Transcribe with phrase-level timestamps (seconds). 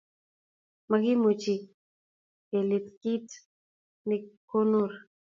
[0.89, 1.53] Ma kimuchi
[2.49, 3.29] kilitit kiit
[4.07, 4.15] ne
[4.49, 4.91] kunuur.